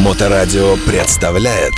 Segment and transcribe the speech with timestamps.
[0.00, 1.74] Моторадио представляет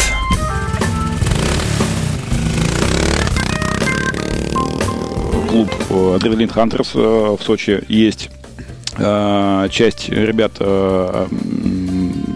[5.49, 8.31] клуб Адреналин Хантерс в Сочи есть.
[8.97, 11.27] Э, Часть ребят э,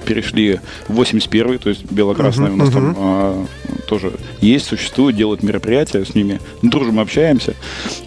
[0.06, 3.46] перешли в 81 то есть бело-красная у нас там э,
[3.86, 7.54] тоже есть, существует, делают мероприятия с ними, дружим, общаемся.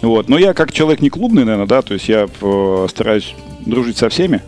[0.02, 0.28] Вот.
[0.28, 3.34] Но я как человек не клубный, наверное, да, то есть я э, стараюсь
[3.66, 4.42] дружить со всеми,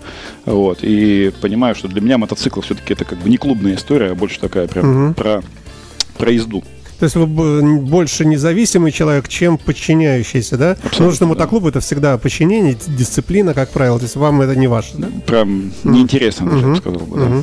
[0.46, 4.14] вот, и понимаю, что для меня мотоцикл все-таки это как бы не клубная история, а
[4.14, 5.42] больше такая прям про,
[6.16, 6.64] про езду.
[7.02, 10.76] То есть вы б- больше независимый человек, чем подчиняющийся, да?
[10.84, 11.30] Потому что да.
[11.30, 13.98] мотоклуб это всегда подчинение, дисциплина, как правило.
[13.98, 15.08] То есть вам это не ваше, да?
[15.26, 17.42] Прям неинтересно, даже, я бы сказал бы, да.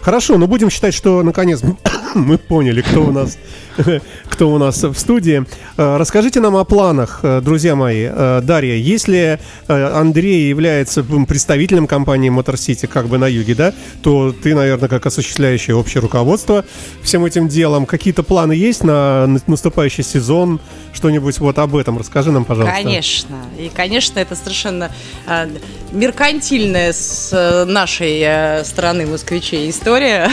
[0.00, 1.60] Хорошо, но будем считать, что наконец
[2.14, 3.36] мы поняли, кто у нас,
[4.28, 5.44] кто у нас в студии.
[5.76, 8.08] Э, Расскажите нам о планах, э, друзья мои.
[8.10, 9.38] Э, Дарья, если
[9.68, 15.06] Андрей является представителем компании Motor City как бы на юге, да, то ты, наверное, как
[15.06, 16.64] осуществляющее общее руководство
[17.02, 17.86] всем этим делом.
[17.86, 20.60] Какие-то планы есть на на наступающий сезон?
[20.92, 22.76] Что-нибудь вот об этом расскажи нам, пожалуйста.
[22.76, 23.36] Конечно.
[23.58, 24.90] И, конечно, это совершенно
[25.26, 25.48] э,
[25.92, 30.28] меркантильная с э, нашей э, стороны москвичей история.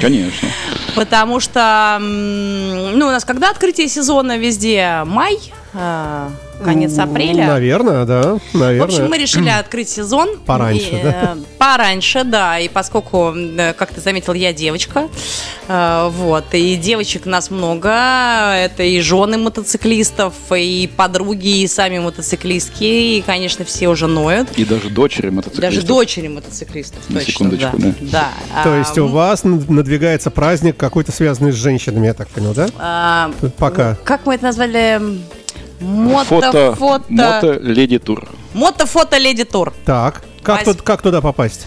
[0.00, 0.48] Конечно.
[0.94, 5.02] Потому что, ну, у нас когда открытие сезона везде?
[5.04, 5.38] Май,
[5.74, 6.28] э,
[6.64, 7.46] конец апреля.
[7.46, 8.80] Наверное, да, наверное.
[8.80, 10.38] В общем, мы решили открыть сезон.
[10.44, 11.34] Пораньше, И, да?
[11.36, 12.58] э, Пораньше, да.
[12.58, 15.08] И поскольку, э, как ты заметил, я девочка,
[15.68, 17.88] э, вот, и девочек у нас много.
[17.90, 22.84] Это и жены мотоциклистов, и подруги, и сами мотоциклистки.
[22.84, 24.48] И, конечно, все уже ноют.
[24.56, 25.60] И даже дочери мотоциклистов.
[25.74, 27.94] Даже дочери мотоциклистов, На точно, секундочку, да.
[28.00, 28.30] да.
[28.56, 28.62] Да.
[28.64, 32.54] То А, есть у вас над- надвигается праздник какой-то связанный с женщинами, я так понял,
[32.54, 32.68] да?
[32.78, 33.96] а, Пока.
[34.04, 35.00] Как мы это назвали?
[35.80, 38.28] Мото, Фото, фото, мото, леди тур.
[38.54, 39.72] Мото-фото леди тур.
[39.84, 40.64] Так, как, Вась.
[40.64, 41.66] тут, как туда попасть?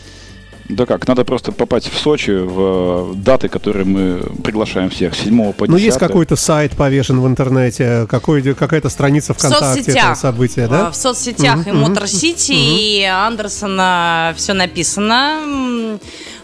[0.69, 5.19] Да как, надо просто попасть в Сочи в э, даты, которые мы приглашаем всех, с
[5.23, 5.69] 7 по 10.
[5.71, 10.17] Ну, есть какой-то сайт повешен в интернете, какой, какая-то страница В ВКонтакте этого соцсетях.
[10.17, 10.91] события, да?
[10.91, 15.97] В соцсетях и Мотор Сити, и Андерсона все написано.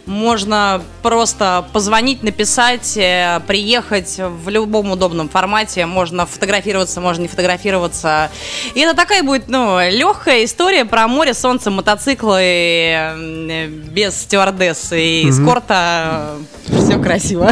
[0.05, 5.85] Можно просто позвонить, написать, э, приехать в любом удобном формате.
[5.87, 8.29] Можно фотографироваться, можно не фотографироваться.
[8.75, 15.29] И это такая будет, ну, легкая история про море, солнце, мотоциклы, э, без стюардессы и
[15.29, 16.35] эскорта.
[16.67, 17.51] Все красиво.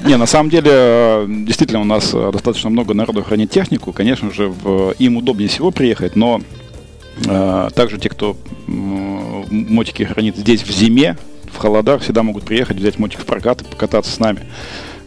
[0.00, 3.92] Не, на самом деле, э, действительно, у нас э, достаточно много народу хранит технику.
[3.92, 6.42] Конечно же, в- им удобнее всего приехать, но э,
[7.74, 8.36] также те, кто
[8.66, 11.16] мотики хранит здесь в зиме,
[11.52, 14.40] в холодах, всегда могут приехать, взять мотик в прокат и покататься с нами.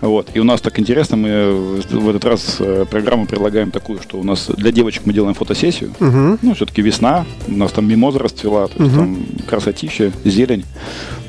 [0.01, 0.29] Вот.
[0.33, 4.23] И у нас так интересно, мы в этот раз э, программу предлагаем такую, что у
[4.23, 5.93] нас для девочек мы делаем фотосессию.
[6.41, 10.65] Ну, все-таки весна, у нас там мимоза расцвела, то есть там красотища, зелень.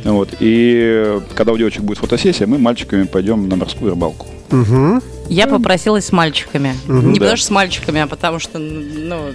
[0.04, 0.28] Вот.
[0.40, 4.26] И когда у девочек будет фотосессия, мы мальчиками пойдем на морскую рыбалку.
[4.50, 5.00] Мгм.
[5.28, 6.74] Я попросилась с мальчиками.
[6.86, 7.20] Не Да.
[7.20, 9.30] потому что с мальчиками, а потому что, ну,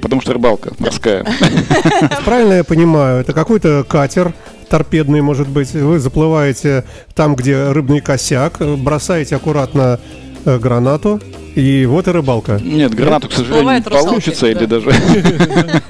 [0.00, 1.26] Потому что рыбалка морская.
[2.24, 4.32] Правильно я понимаю, это какой-то катер
[4.68, 5.72] торпедный, может быть.
[5.72, 6.84] Вы заплываете
[7.14, 9.98] там, где рыбный косяк, бросаете аккуратно
[10.44, 11.20] э, гранату,
[11.58, 12.60] и вот и рыбалка.
[12.62, 14.78] Нет, гранату, к сожалению, не получится, или да.
[14.78, 14.92] даже...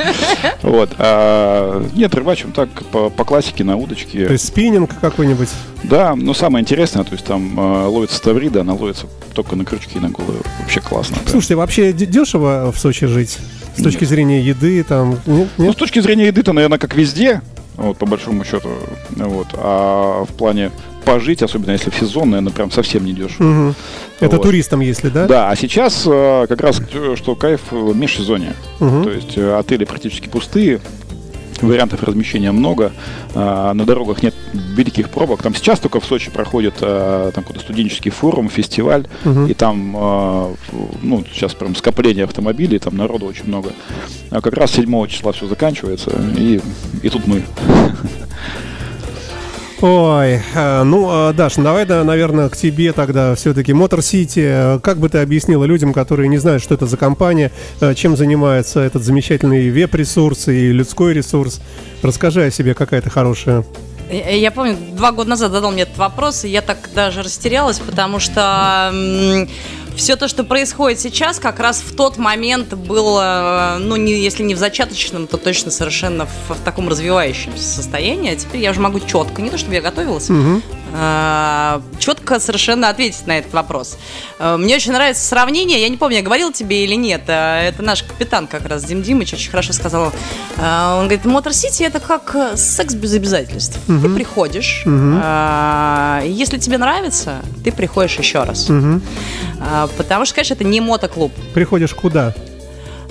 [0.62, 0.90] Вот.
[0.98, 4.26] а, Нет, рыбачим так, по классике, на То удочке.
[4.30, 5.48] есть спиннинг какой-нибудь.
[5.84, 9.98] Да, но самое интересное, то есть там э, ловится ставрида, она ловится только на крючки,
[10.00, 10.38] на голову.
[10.60, 11.16] Вообще классно.
[11.26, 13.38] Слушайте, вообще дешево в Сочи жить?
[13.76, 15.18] С точки зрения еды, там?
[15.26, 17.42] Ну, с точки зрения еды-то, наверное, как везде,
[17.76, 18.70] вот, по большому счету.
[19.10, 19.46] Вот.
[19.54, 20.72] А в плане
[21.12, 23.42] пожить, особенно если в сезон, наверное, прям совсем не дешево.
[23.44, 23.74] Мгм.
[24.20, 24.42] Это Вот.
[24.42, 25.26] туристам, если, да?
[25.26, 28.54] Да, а сейчас э, как раз э, что кайф э, межсезонье.
[28.80, 29.04] Мгм.
[29.04, 30.80] То есть э, отели практически пустые,
[31.60, 32.92] вариантов размещения много,
[33.34, 35.42] а, на дорогах нет великих пробок.
[35.42, 39.08] Там сейчас только в Сочи проходит а, там какой-то студенческий форум, фестиваль,
[39.48, 43.72] и там а, в- ну, сейчас прям скопление автомобилей, там народу очень много.
[44.30, 46.60] А как раз 7 числа все заканчивается, и,
[47.02, 47.42] и тут мы.
[49.80, 53.72] Ой, э, ну, э, Даш, ну давай, да, наверное, к тебе тогда все-таки.
[53.72, 57.94] Мотор Сити, как бы ты объяснила людям, которые не знают, что это за компания, э,
[57.94, 61.60] чем занимается этот замечательный веб-ресурс и людской ресурс?
[62.02, 63.64] Расскажи о себе какая-то хорошая.
[64.10, 67.78] Я я помню, два года назад задал мне этот вопрос, и я так даже растерялась,
[67.78, 68.90] потому что
[69.98, 74.54] все то, что происходит сейчас, как раз в тот момент было, ну, не, если не
[74.54, 78.32] в зачаточном, то точно совершенно в, в таком развивающемся состоянии.
[78.32, 80.60] А теперь я уже могу четко, не то чтобы я готовилась, э,
[81.98, 83.98] четко совершенно ответить на этот вопрос.
[84.38, 87.82] Э, Мне очень нравится сравнение, я не помню, я говорил тебе или нет, э, это
[87.82, 90.12] наш капитан как раз, Дим Димыч, очень хорошо сказал.
[90.56, 93.78] Э, Он говорит, Мотор Сити это как секс без обязательств.
[93.86, 98.68] Ты приходишь, э, если тебе нравится, ты приходишь еще раз.
[99.60, 101.32] А, Потому что, конечно, это не мотоклуб.
[101.54, 102.34] Приходишь куда?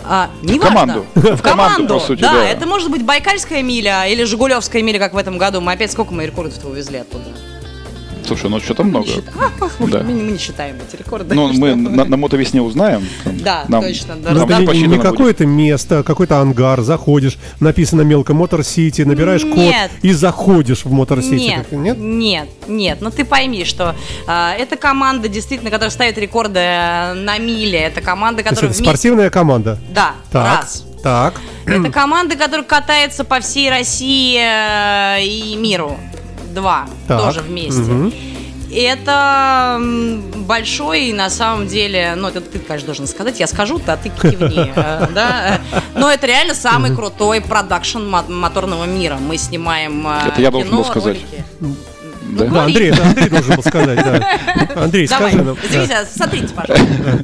[0.05, 1.05] А, не команду.
[1.15, 1.35] важно.
[1.35, 2.45] В команду, по сути, да, да.
[2.45, 5.59] это может быть Байкальская миля или Жигулевская миля, как в этом году.
[5.59, 7.25] Мы опять сколько мы рекордов увезли оттуда?
[8.27, 9.07] Слушай, ну что-то много.
[9.07, 10.03] Не счит- А, мы, Да.
[10.03, 11.33] мы не- мы не считаем эти рекорды.
[11.33, 13.07] Ну, мы на, на мотовесне узнаем.
[13.25, 14.31] Да, нам- точно, да.
[14.31, 19.57] Ну, нам это не- какое-то место, какой-то ангар, заходишь, написано мелко Мотор Сити, набираешь код
[19.57, 19.91] Нет.
[20.01, 21.33] и заходишь в Мотор Сити.
[21.33, 21.97] Нет, Нет?
[21.97, 23.95] нет, нет, Ну ты пойми, что
[24.27, 27.79] а, это команда, действительно, которая ставит рекорды э, на миле.
[27.79, 28.83] Это команда, которая это вместе...
[28.83, 29.77] спортивная команда.
[29.93, 30.57] Да, Так.
[30.61, 30.83] раз.
[31.03, 31.35] Так.
[31.65, 35.97] Это команда, которая катается по всей России э, и миру.
[36.61, 36.85] Два.
[37.07, 37.21] Так.
[37.21, 37.81] Тоже вместе.
[37.81, 38.13] Мгм.
[38.73, 39.79] Это
[40.35, 44.71] большой, на самом деле, ну, это ты, конечно, должен сказать, я скажу, а ты кивни,
[44.75, 45.59] э, да.
[45.95, 49.15] Но это реально самый крутой продакшн мо- моторного мира.
[49.15, 51.17] Мы снимаем э, Это я должен кино, был сказать.
[51.17, 51.45] ролики.
[51.59, 51.67] Да?
[52.29, 52.89] Да, Говори.
[52.89, 54.39] Андрей, Андрей должен был сказать, да.
[54.83, 55.57] Андрей, Давай, скажи нам.
[55.63, 56.05] извините, Да.
[56.05, 57.23] смотрите, пожалуйста.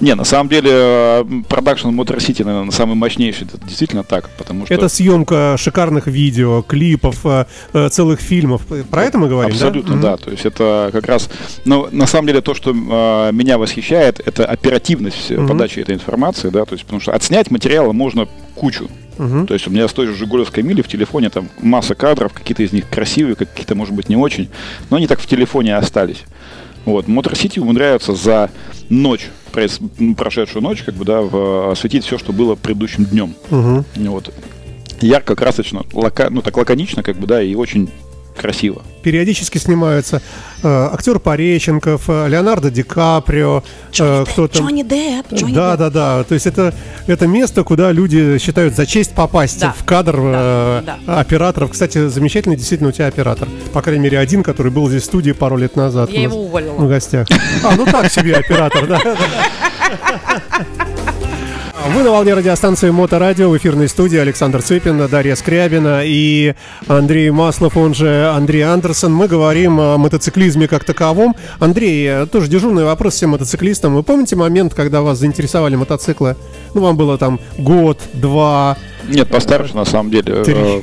[0.00, 3.46] Не, на самом деле, продакшн Motor City, наверное, самый мощнейший.
[3.46, 4.74] Это действительно так, потому что...
[4.74, 7.44] Это съемка шикарных видео, клипов, э,
[7.74, 8.62] э, целых фильмов.
[8.90, 9.66] Про это мы говорим, да?
[9.66, 10.02] Абсолютно, Мгм.
[10.02, 10.16] да.
[10.16, 11.28] То есть это как раз,
[11.64, 15.48] но на самом деле то, что э, меня восхищает, это оперативность Мгм.
[15.48, 18.88] подачи этой информации, да, то есть потому что отснять материала можно кучу.
[19.18, 19.46] Мгм.
[19.46, 22.62] То есть у меня с той же Жигулевской мили в телефоне там масса кадров, какие-то
[22.62, 24.48] из них красивые, какие-то, может быть, не очень,
[24.88, 26.24] но они так в телефоне остались.
[26.84, 27.08] Вот.
[27.08, 28.50] Мотор Сити умудряются за
[28.88, 29.28] ночь,
[30.16, 33.34] прошедшую ночь, как бы, да, в- осветить все, что было предыдущим днем.
[33.50, 33.84] Мгм.
[33.96, 34.32] Вот.
[35.00, 37.90] Ярко, красочно, лака- ну так лаконично, как бы, да, и очень
[38.40, 38.82] красиво.
[39.02, 40.20] Периодически снимаются
[40.62, 43.62] э, актер Пореченков, э, Леонардо Ди Каприо,
[43.98, 44.66] э, кто там.
[44.66, 45.78] Джонни Депп, Джонни Да, Депп.
[45.80, 46.24] да, да.
[46.24, 46.74] То есть это,
[47.06, 49.74] это место, куда люди считают за честь попасть Да.
[49.76, 51.70] в кадр э, Да, операторов.
[51.70, 53.48] Кстати, замечательный действительно у тебя оператор.
[53.72, 56.10] По крайней мере, один, который был здесь в студии пару лет назад.
[56.10, 56.74] Я его уволила.
[56.74, 57.28] В гостях.
[57.64, 59.00] А, ну так себе оператор, да.
[61.88, 66.54] Вы на волне радиостанции Моторадио в эфирной студии Александр Цыпин, Дарья Скрябина и
[66.86, 69.12] Андрей Маслов, он же Андрей Андерсон.
[69.14, 71.34] Мы говорим о мотоциклизме как таковом.
[71.58, 73.94] Андрей, тоже дежурный вопрос всем мотоциклистам.
[73.94, 76.36] Вы помните момент, когда вас заинтересовали мотоциклы?
[76.74, 78.76] Ну, вам было там год, два,
[79.08, 80.44] Нет, постарше на самом деле.
[80.46, 80.80] Э,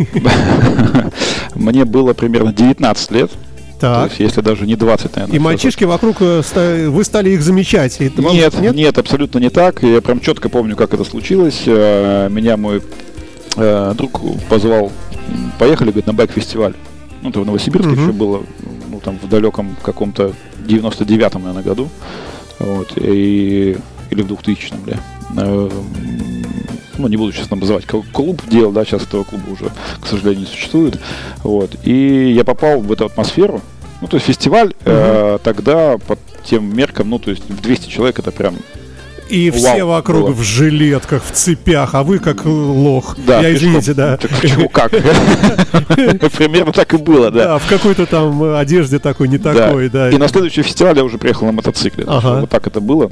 [1.56, 3.32] Мне было примерно 19 лет.
[3.80, 4.08] То так.
[4.10, 5.36] есть, если даже не 20, наверное.
[5.36, 6.42] И мальчишки вокруг, э,
[6.90, 7.98] вы стали их замечать.
[8.02, 9.84] Это вам- Нет, нет, абсолютно не так.
[9.84, 11.64] Я прям четко помню, как это случилось.
[11.68, 12.82] Э, Меня мой
[13.56, 14.92] э, друг позвал,
[15.60, 16.74] поехали, говорит, на байк-фестиваль.
[17.22, 18.02] Ну, это в Новосибирске Мгм.
[18.04, 18.44] еще было,
[18.92, 20.34] ну, там, в далеком каком-то
[20.68, 21.90] 99-м, наверное, году.
[22.60, 23.78] Вот, и,
[24.12, 25.00] или в 2000-м, да.
[26.98, 29.72] Ну, не буду сейчас там называть клуб дел, да, сейчас этого клуба уже,
[30.02, 31.00] к сожалению, не существует.
[31.44, 33.62] Вот, и я попал в эту атмосферу.
[34.02, 38.20] Ну, то есть фестиваль э, тогда под тем меркам, ну, то есть в 200 человек
[38.20, 38.56] это прям
[39.30, 40.32] И все Вау, вокруг было.
[40.32, 43.18] в жилетках, в цепях, а вы как лох.
[43.26, 43.70] Да, Я, пешком.
[43.70, 44.18] извините, да.
[44.18, 44.92] Так почему как?
[46.38, 47.44] Примерно так и было, да.
[47.44, 50.10] Да, в какой-то там одежде такой, не такой, да.
[50.12, 52.06] И на следующий фестиваль я уже приехал на мотоцикле.
[52.06, 53.12] Вот так это было.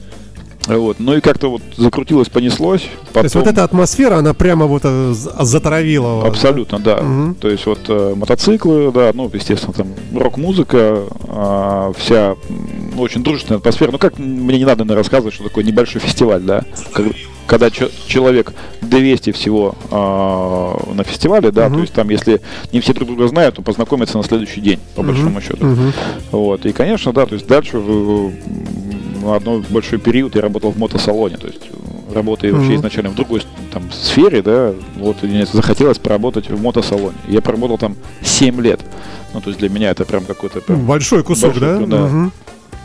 [0.68, 0.98] Вот.
[1.00, 2.88] Ну и как-то вот закрутилось, понеслось.
[3.14, 6.28] То есть вот Потом- эта атмосфера, она прямо вот э, з- затравила вас.
[6.30, 7.02] Абсолютно, да.
[7.02, 7.36] Мгм.
[7.36, 13.60] То есть вот э, мотоциклы, да, ну, естественно, там рок-музыка, а, вся м, очень дружественная
[13.60, 13.92] атмосфера.
[13.92, 16.64] Ну, как мне не надо наверное, рассказывать, что такое небольшой фестиваль, да?
[16.94, 17.06] Как-
[17.48, 21.76] Когда чё- человек 200 всего а, на фестивале, да, Мгм.
[21.76, 22.42] то есть там, если
[22.74, 25.64] не все друг друга знают, то познакомиться на следующий день, по большому счету.
[25.64, 25.94] Мгм.
[26.31, 26.66] Вот.
[26.66, 27.78] И, конечно, да, то есть дальше
[29.26, 32.60] в одной большой период я работал в мотосалоне, то есть э, работая Мгм.
[32.60, 33.42] вообще изначально в другой
[33.74, 37.16] там, сфере, да, вот мне захотелось поработать в мотосалоне.
[37.28, 38.80] Я проработал там 7 лет.
[39.34, 42.08] Ну, то есть для меня это прям какой-то прям Большой кусок, Большой, да?
[42.10, 42.32] да.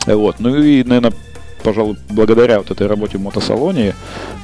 [0.07, 0.35] Э, Вот.
[0.39, 1.13] Ну и, наверное,
[1.61, 3.95] пожалуй, благодаря вот этой работе в мотосалоне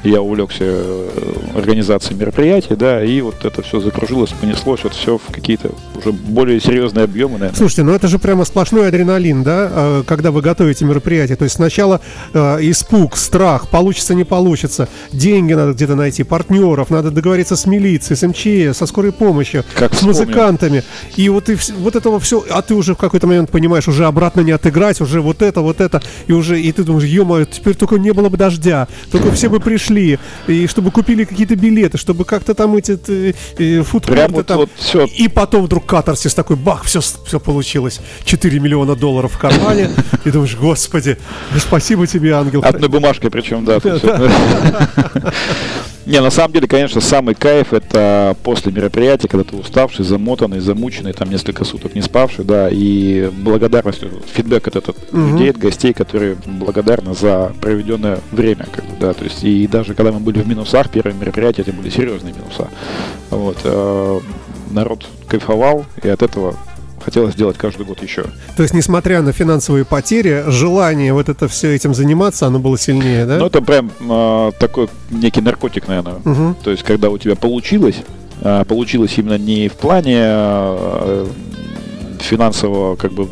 [0.03, 5.31] я увлекся э, организацией мероприятий, да, и вот это все закружилось, понеслось, вот все в
[5.31, 7.57] какие-то уже более серьезные объемы, наверное.
[7.57, 11.35] Слушайте, ну это же прямо сплошной адреналин, да, э, когда вы готовите мероприятие.
[11.35, 12.01] То есть сначала
[12.33, 18.17] э, испуг, страх, получится, не получится, деньги надо где-то найти, партнеров, надо договориться с милицией,
[18.17, 20.19] с МЧС, со скорой помощью, Как с вспомнил.
[20.19, 20.83] музыкантами.
[21.15, 24.41] И вот, и вот этого все, а ты уже в какой-то момент понимаешь, уже обратно
[24.41, 27.97] не отыграть, уже вот это, вот это, и уже, и ты думаешь, ё теперь только
[27.97, 32.53] не было бы дождя, только все бы пришли, и чтобы купили какие-то билеты, чтобы как-то
[32.53, 34.57] там эти э, э, вот, там.
[34.57, 35.05] вот всё.
[35.05, 38.01] И потом вдруг катарсис такой, бах, все, все получилось.
[38.25, 39.89] 4 миллиона долларов в кармане.
[40.25, 41.17] И думаешь, господи,
[41.57, 42.61] спасибо тебе, ангел.
[42.63, 43.79] Одной бумажкой причем, да.
[46.07, 51.11] Не, на самом деле, конечно, самый кайф это после мероприятия, когда ты уставший, замотанный, замученный,
[51.11, 56.37] там несколько суток не спавший, да, и благодарность, фидбэк от, от людей, от гостей, которые
[56.45, 60.47] благодарны за проведенное время, как бы, да, то есть и даже когда мы были в
[60.47, 62.69] минусах, первые мероприятия, это были серьезные минуса,
[63.29, 64.19] вот, э,
[64.71, 66.55] народ кайфовал, и от этого
[67.07, 68.25] хотелось сделать каждый год еще.
[68.57, 73.25] То есть, несмотря на финансовые потери, желание вот это все этим заниматься, оно было сильнее,
[73.25, 73.37] да?
[73.37, 76.15] Ну, это прям э, такой некий наркотик, наверное.
[76.25, 76.57] Мгм.
[76.61, 77.95] То есть, когда у тебя получилось,
[78.41, 81.25] а, получилось именно не в плане а,
[82.19, 83.29] финансового, как бы,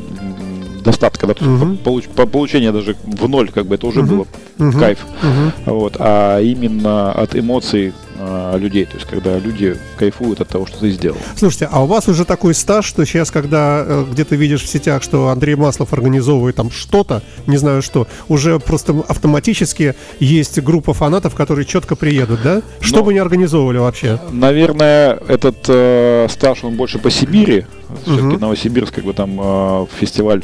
[0.85, 4.09] достатка, да, по, получ- по получению даже в ноль, как бы, это уже Мгм.
[4.09, 4.27] было
[4.57, 4.79] Мгм.
[4.79, 4.99] кайф.
[5.21, 5.51] Мгм.
[5.65, 10.79] Вот, а именно от эмоций а, людей, то есть, когда люди кайфуют от того, что
[10.79, 11.17] ты сделал.
[11.35, 15.03] Слушайте, а у вас уже такой стаж, что сейчас, когда э, где-то видишь в сетях,
[15.03, 21.35] что Андрей Маслов организовывает там что-то, не знаю что, уже просто автоматически есть группа фанатов,
[21.35, 22.61] которые четко приедут, да?
[22.79, 24.19] Что Ну, бы не организовывали вообще?
[24.31, 27.65] Наверное, этот э, стаж, он больше по Сибири.
[28.03, 28.39] Все-таки Мгм.
[28.39, 30.43] Новосибирск, как бы там э, фестиваль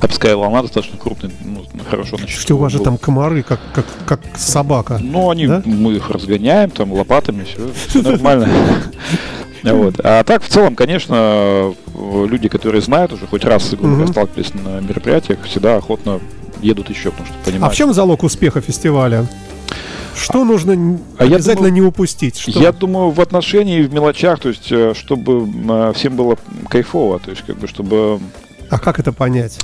[0.00, 2.38] Обская волна достаточно крупный, ну, хорошо начал.
[2.38, 4.98] Что у вас же там комары, как, как, как собака.
[5.02, 5.62] Ну, они, Да?
[5.64, 7.44] мы их разгоняем, там, лопатами,
[7.88, 8.48] все, нормально.
[9.62, 9.96] Вот.
[10.04, 14.12] А так, в целом, конечно, люди, которые знают уже, хоть раз, грубо говоря, Мгм.
[14.12, 16.20] сталкивались на мероприятиях, всегда охотно
[16.60, 17.74] едут еще, потому что А понимают.
[17.74, 19.26] в чем залог успеха фестиваля?
[20.14, 22.38] Что нужно н- а я обязательно думаю- не упустить?
[22.38, 22.58] Что?
[22.60, 25.46] Я думаю, в отношении, в мелочах, то есть, э, чтобы
[25.94, 26.38] всем было
[26.70, 28.18] кайфово, то есть, как бы, чтобы
[28.70, 29.58] А как это понять?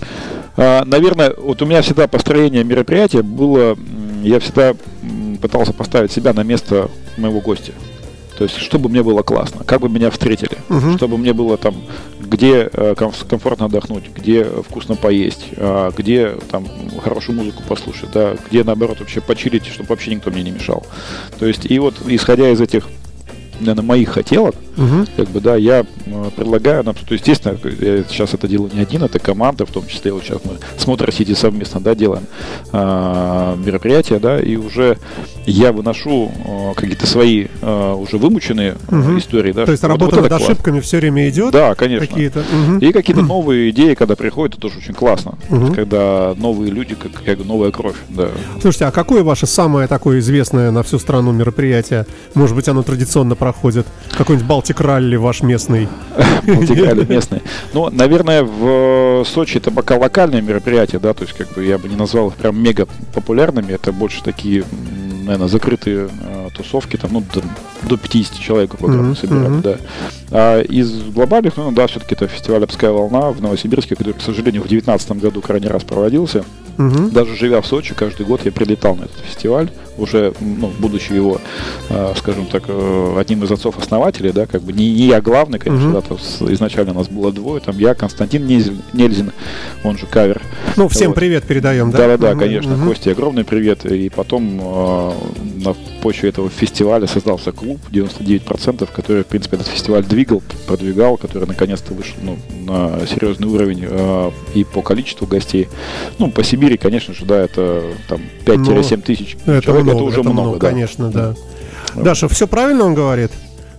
[0.57, 3.77] А, Наверное, вот у меня всегда построение мероприятия было,
[4.23, 4.75] я всегда
[5.41, 7.73] пытался поставить себя на место моего гостя.
[8.39, 10.97] То есть, чтобы мне было классно, как бы меня встретили, Мгм.
[10.97, 11.75] чтобы мне было там,
[12.21, 16.67] где э, комф- комфортно отдохнуть, где вкусно поесть, а, где там
[17.05, 20.85] хорошую музыку послушать, да, где наоборот вообще почилить, чтобы вообще никто мне не мешал.
[21.39, 22.89] То есть, и вот исходя из этих
[23.61, 25.07] наверное, моих хотелок, Мгм.
[25.17, 29.03] как бы, да, я э, предлагаю нам, то, естественно, я сейчас это делаю не один,
[29.03, 32.25] это команда, в том числе вот сейчас мы с Мотор Сити совместно, да, делаем
[32.73, 34.99] а, мероприятия, да, и уже
[35.47, 39.19] я выношу э, какие-то свои э, уже вымученные Мгм.
[39.19, 39.65] истории, да.
[39.65, 41.53] То есть что вот- работа вот над ошибками все время идет?
[41.53, 42.07] Да, конечно.
[42.07, 42.45] Какие-то.
[42.53, 42.79] Мгм.
[42.79, 45.35] И какие-то новые идеи, когда приходят, это тоже очень классно.
[45.49, 45.73] Мгм.
[45.75, 48.29] когда новые люди, как, как новая кровь, да.
[48.61, 52.07] Слушайте, а какое ваше самое такое известное на всю страну мероприятие?
[52.35, 53.87] Может быть, оно традиционно проходит?
[54.17, 55.89] Какой-нибудь Балтик ралли ваш местный?
[56.47, 57.43] Мультикали местные.
[57.73, 61.89] Ну, наверное, в Сочи это пока локальные мероприятия, да, то есть, как бы я бы
[61.89, 64.63] не назвал их прям мега популярными, это больше такие,
[65.25, 67.43] наверное, закрытые э, тусовки, там, ну, до,
[67.89, 69.63] до 50 человек, мы собирали, мгм.
[69.63, 69.77] да.
[70.31, 74.63] А из глобальных, ну, да, все-таки это фестиваль «Обская волна» в Новосибирске, который, к сожалению,
[74.63, 76.45] в 2019 году крайний раз проводился.
[76.77, 77.11] Мгм.
[77.11, 81.41] Даже живя в Сочи, каждый год я прилетал на этот фестиваль, уже, ну, будучи его,
[81.91, 85.89] э, скажем так, э, одним из отцов-основателей, да, как бы не, не я главный, конечно,
[85.91, 86.03] Мгм.
[86.09, 89.33] да, с- изначально нас было двое, там я, Константин Нельзин,
[89.85, 90.41] он же кавер.
[90.77, 91.17] Ну, всем Вот.
[91.17, 91.99] привет передаем, да?
[91.99, 92.89] Да-да-да, Мгм, конечно, мгм.
[92.89, 93.85] Косте огромный привет.
[93.85, 95.13] И потом э,
[95.65, 101.47] на почве этого фестиваля создался клуб 99%, который, в принципе, этот фестиваль двигал, продвигал, который
[101.47, 105.69] наконец-то вышел ну, на серьезный уровень э, и по количеству гостей.
[106.19, 110.05] Ну, по Сибири, конечно же, да, это там 5-7 тысяч Ну, Это человек, много, это
[110.05, 110.69] уже это много, да.
[110.69, 111.35] конечно, да.
[111.95, 112.05] Вот.
[112.05, 113.31] Даша, все правильно он говорит?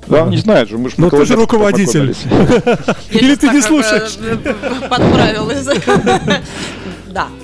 [0.07, 2.15] Да, не знает же, мы же Ну, ты же руководитель.
[3.11, 4.17] Или ты не так, слушаешь?
[4.21, 5.65] э, э, Подправилась.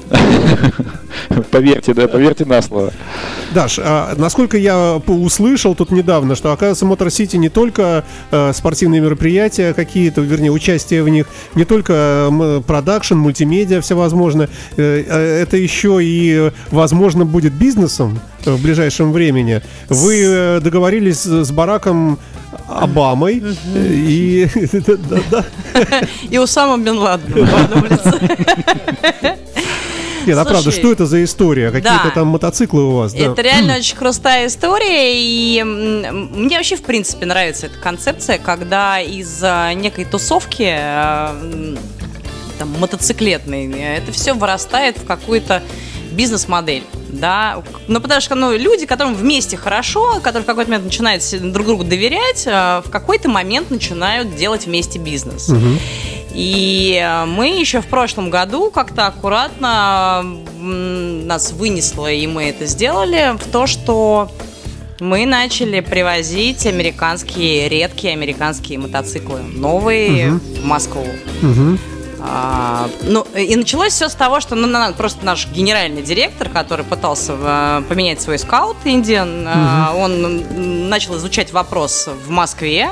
[1.51, 2.92] Поверьте, да, поверьте на слово.
[3.54, 9.01] Даш, а насколько я услышал тут недавно, что, оказывается, Мотор Сити не только э, спортивные
[9.01, 15.58] мероприятия какие-то, вернее, участие в них, не только э, продакшн, мультимедиа всевозможно, э, э, это
[15.58, 19.62] еще и, возможно, будет бизнесом в ближайшем времени.
[19.89, 22.20] Вы э, договорились с Бараком
[22.68, 23.44] Обамой,
[23.75, 24.48] э, и...
[26.30, 26.98] И Усама Бен
[27.86, 29.38] лице.
[30.29, 31.71] Нет, а правда, Слушай, что это за история?
[31.71, 32.12] Какие-то да.
[32.12, 33.13] там мотоциклы у вас?
[33.13, 33.19] да?
[33.19, 39.39] Это реально очень крутая история, и мне вообще, в принципе, нравится эта концепция, когда из
[39.41, 41.77] а, некой тусовки м,
[42.59, 45.63] там, мотоциклетной, э, это все вырастает в какую-то
[46.12, 46.83] бизнес-модель.
[47.09, 51.65] Да, ну потому что ну, люди, которым вместе хорошо, которые в какой-то момент начинают друг
[51.65, 55.50] другу доверять, э, в какой-то момент начинают делать вместе бизнес.
[56.33, 60.24] И э, мы еще в прошлом году как-то аккуратно
[60.59, 64.29] нас вынесло, и мы это сделали, в то, что
[65.00, 71.05] мы начали привозить американские, редкие американские мотоциклы, новые в Москву.
[71.41, 71.79] Мгм.
[72.22, 76.86] А, ну, и началось все с того, что ну, на- просто наш генеральный директор, который
[76.86, 82.90] пытался э, поменять свой скаут Индиан, э, он начал изучать вопрос в Москве.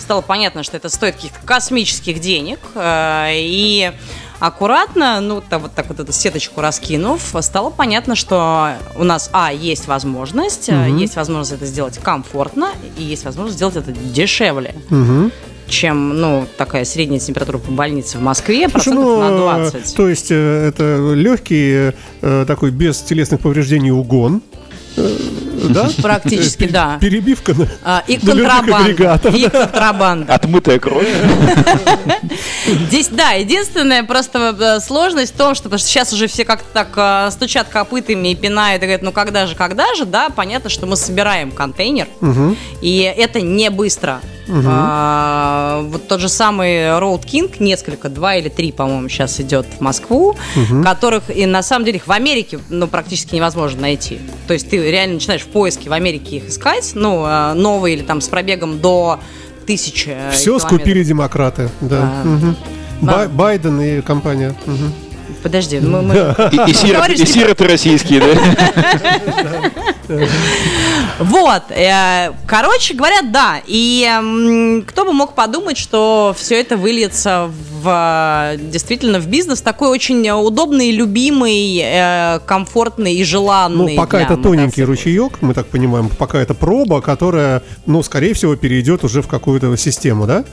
[0.00, 2.58] Стало понятно, что это стоит каких-то космических денег.
[2.74, 3.92] э, и
[4.38, 9.52] аккуратно, ну, та- вот так вот эту сеточку раскинув, стало понятно, что у нас, а,
[9.52, 15.30] есть возможность, э, есть возможность это сделать комфортно, и есть возможность сделать это дешевле Мгм.
[15.70, 19.34] Чем, ну, такая средняя температура по больнице в Москве, Слушай, процентов ну, на
[19.66, 19.94] э, 20.
[19.96, 24.42] То есть э, это легкий, э, такой без телесных повреждений угон.
[24.96, 25.08] Э,
[25.70, 25.88] Да?
[26.02, 26.98] Практически, да.
[27.00, 29.20] Перебивка на- А, И контрабанда.
[29.34, 30.34] И контрабанда.
[30.34, 31.06] Отмытая кровь.
[32.88, 37.32] Здесь, да, единственная просто сложность в том, что, потому что сейчас уже все как-то так
[37.32, 40.96] стучат копытами и пинают, и говорят, ну когда же, когда же, да, понятно, что мы
[40.96, 42.08] собираем контейнер,
[42.80, 44.20] и это не быстро.
[44.66, 49.80] А, вот тот же самый Road King, несколько, два или три, по-моему, сейчас идет в
[49.80, 50.36] Москву,
[50.84, 54.18] которых, и на самом деле их в Америке, ну, практически невозможно найти.
[54.46, 58.02] То есть ты реально начинаешь в поиске в Америке их искать, ну, э, новые или
[58.02, 59.20] там с пробегом до
[59.66, 60.62] тысячи Все километров.
[60.72, 61.68] скупили демократы.
[61.80, 61.98] Да.
[62.02, 62.24] А.
[62.24, 62.56] Мгм.
[63.02, 63.28] Бай- А.
[63.28, 64.54] Байден и компания.
[64.66, 64.92] Мгм.
[65.42, 66.14] Подожди, мы, мы-
[66.52, 68.26] И, и сироты, и сироты российские, да?
[71.18, 73.60] Вот, э, короче говоря, да.
[73.66, 77.50] И кто бы мог подумать, что все это выльется
[77.82, 83.94] в действительно в бизнес такой очень удобный, любимый, э, комфортный и желанный.
[83.94, 88.56] Ну, пока это тоненький ручеек, мы так понимаем, пока это проба, которая, ну, скорее всего,
[88.56, 90.44] перейдет уже в какую-то систему, да?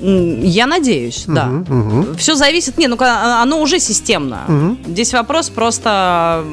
[0.00, 1.46] Я надеюсь, да.
[1.46, 2.16] Мгм.
[2.16, 4.42] Все зависит, не, ну ка- оно уже системно.
[4.48, 4.78] Мгм.
[4.86, 6.44] Здесь вопрос просто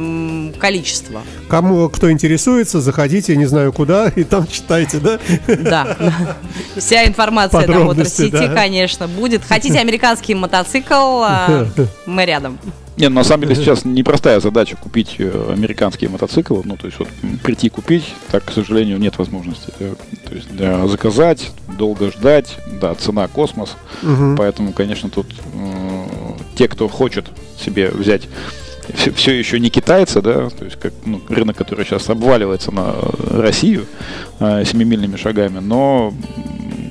[0.60, 1.22] количества.
[1.48, 5.20] Кому, кто интересуется, заходите, не знаю куда, и там читайте, да?
[5.48, 5.98] Да.
[6.76, 8.56] Вся информация на Подробности, Моторсити, да.
[8.56, 9.44] конечно, будет.
[9.44, 11.68] Хотите американский мотоцикл, а,
[12.06, 12.58] мы рядом.
[12.98, 16.62] Не, ну, на самом деле сейчас непростая задача купить э, американские мотоциклы.
[16.64, 17.10] Ну, то есть вот
[17.44, 19.74] прийти купить, так, к сожалению, нет возможности.
[19.80, 19.96] Э,
[20.30, 23.76] То есть да, заказать, долго ждать, да, цена космос.
[24.02, 24.38] Мгм.
[24.38, 25.28] Поэтому, конечно, тут
[26.56, 27.26] те, кто хочет
[27.60, 28.30] себе взять
[29.16, 32.94] все, еще не китайцы, да, то есть как ну, рынок, который сейчас обваливается на
[33.32, 33.86] Россию
[34.40, 36.14] э, семимильными шагами, но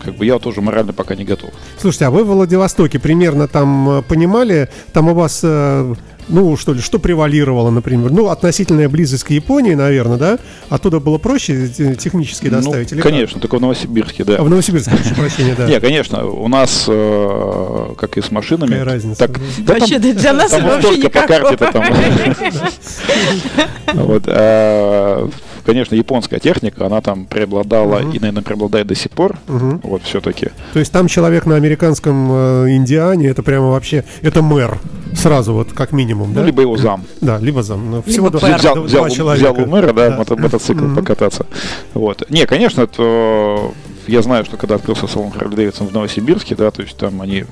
[0.05, 1.51] как бы я тоже морально пока не готов.
[1.79, 5.95] Слушайте, а вы в Владивостоке примерно там э, понимали, там у вас, э,
[6.29, 8.11] ну, что ли, что превалировало, например?
[8.11, 10.39] Ну, относительная близость к Японии, наверное, да?
[10.69, 12.91] Оттуда было проще технически доставить?
[12.91, 13.13] ну, или как?
[13.13, 14.37] конечно, только в Новосибирске, да.
[14.37, 15.67] А в Новосибирске, прошу прощения, да.
[15.69, 19.19] Не, конечно, у нас, э, как и с машинами, Какая разница?
[19.27, 19.39] так, да
[19.75, 21.39] там- Вообще, да, для нас там вообще только по никакого.
[21.57, 21.85] карте-то там.
[23.95, 25.29] Вот, а,
[25.65, 29.37] Конечно, японская техника, она там преобладала и, наверное, преобладает до сих пор.
[29.49, 29.81] Мгм.
[29.83, 30.51] Вот все-таки.
[30.73, 34.79] То есть там человек на американском э, Индиане, это прямо вообще, это мэр.
[35.15, 36.41] Сразу вот, как минимум, да?
[36.41, 37.05] Ну, либо его зам.
[37.21, 37.89] Да, либо зам.
[37.91, 38.59] Ну, всего Либо два.
[38.59, 39.53] Взял, два взял, человека.
[39.53, 40.17] взял у мэра, да, Да.
[40.19, 40.97] мото- мотоцикл Мгм.
[40.97, 41.47] покататься.
[41.95, 42.29] Вот.
[42.31, 43.71] Не, конечно, это,
[44.07, 47.45] я знаю, что когда открылся салон Харли Дэвидсон в Новосибирске, да, то есть там они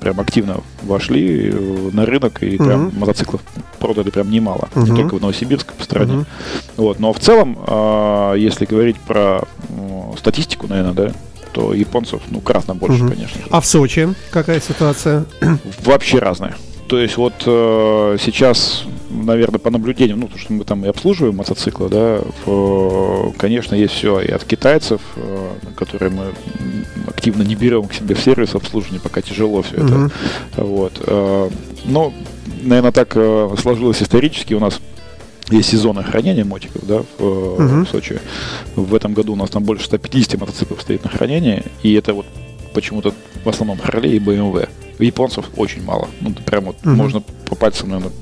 [0.00, 2.98] прям активно вошли э, на рынок, и прям Мгм.
[3.00, 3.42] мотоциклов
[3.78, 4.68] продали прям немало.
[4.74, 4.84] Мгм.
[4.94, 6.12] Не только в Новосибирске, по стране.
[6.14, 6.26] Мгм.
[6.76, 6.98] Вот.
[7.00, 9.42] Но в целом, э, если говорить про
[10.18, 11.12] статистику, наверное, да,
[11.52, 13.12] то японцев, ну, кратно больше, Мгм.
[13.12, 13.40] конечно.
[13.50, 15.24] А в Сочи какая ситуация?
[15.84, 16.54] Вообще разные.
[16.88, 21.36] То есть вот э, сейчас, наверное, по наблюдениям, ну, потому что мы там и обслуживаем
[21.36, 26.24] мотоциклы, да, в- конечно, есть все и от китайцев, э, которые мы
[27.06, 29.84] активно не берем к себе в сервис обслуживания, пока тяжело все это.
[29.84, 30.12] Мгм.
[30.56, 30.92] Вот.
[31.06, 31.50] э,
[31.86, 32.12] Но,
[32.62, 34.52] наверное, так э, сложилось исторически.
[34.54, 34.80] У нас
[35.50, 37.86] есть сезонное хранение мотиков, да, в, э, Мгм.
[37.86, 38.20] в Сочи.
[38.76, 42.26] В этом году у нас там больше 150 мотоциклов стоит на хранении, и это вот
[42.74, 43.12] почему-то
[43.44, 44.68] в основном Харлей и BMW.
[44.98, 46.08] Японцев очень мало.
[46.20, 46.96] Ну, прям вот Мгм.
[46.96, 48.12] можно по пальцам, наверное,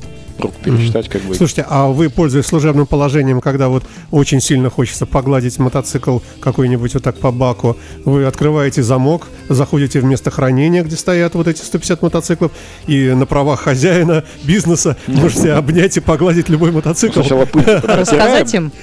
[0.40, 1.34] рук пересчитать, как бы.
[1.34, 7.02] Слушайте, а вы, пользуясь служебным положением, когда вот очень сильно хочется погладить мотоцикл какой-нибудь вот
[7.02, 12.02] так по баку, вы открываете замок, заходите в место хранения, где стоят вот эти 150
[12.02, 12.52] мотоциклов,
[12.86, 17.20] и на правах хозяина бизнеса можете обнять и погладить любой мотоцикл.
[17.20, 17.46] Сначала
[17.82, 18.72] Рассказать им?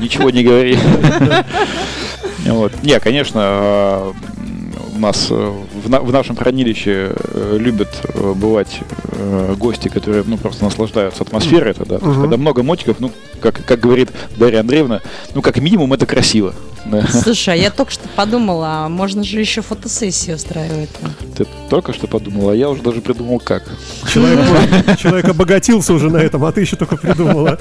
[0.00, 0.78] Ничего не говори.
[2.46, 2.72] Вот.
[2.82, 4.12] Не, конечно, э,
[4.98, 5.52] у нас э,
[5.84, 8.80] в, на- в нашем хранилище э, любят э, бывать
[9.56, 11.70] гости, которые ну, просто наслаждаются атмосферой.
[11.72, 11.98] Это, да.
[11.98, 12.20] Мгм.
[12.22, 15.00] когда много мотиков, ну, как, как говорит Дарья Андреевна,
[15.34, 16.54] ну, как минимум, это красиво.
[16.90, 17.06] Да.
[17.08, 20.90] Слушай, а я только что подумала, а можно же еще фотосессию устраивать.
[21.36, 23.64] Ты только что подумала, а я уже даже придумал как.
[24.12, 27.58] Человек, человек обогатился уже на этом, а ты еще только придумала.